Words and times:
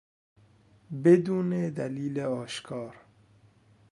بدون 1.03 1.69
دلیل 1.69 2.19
آشکار 2.19 2.95